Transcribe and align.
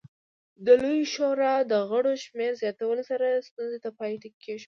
د 0.65 0.67
لویې 0.81 1.05
شورا 1.13 1.53
د 1.71 1.73
غړو 1.89 2.13
شمېر 2.25 2.51
زیاتولو 2.61 3.03
سره 3.11 3.25
ستونزې 3.47 3.79
ته 3.83 3.89
پای 3.97 4.13
ټکی 4.21 4.39
کېښود 4.43 4.59